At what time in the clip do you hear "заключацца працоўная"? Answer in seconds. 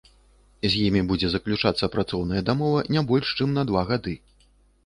1.33-2.41